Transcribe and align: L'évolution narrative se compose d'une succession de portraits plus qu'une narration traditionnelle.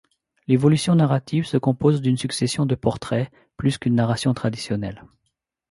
L'évolution 0.47 0.95
narrative 0.95 1.45
se 1.45 1.57
compose 1.57 2.01
d'une 2.01 2.17
succession 2.17 2.65
de 2.65 2.73
portraits 2.73 3.31
plus 3.55 3.77
qu'une 3.77 3.93
narration 3.93 4.33
traditionnelle. 4.33 5.03